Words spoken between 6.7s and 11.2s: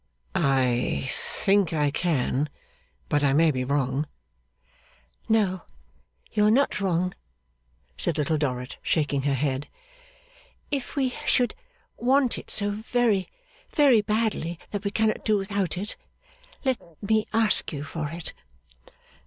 wrong,' said Little Dorrit, shaking her head. 'If we